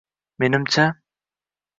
Menimcha 0.39 0.85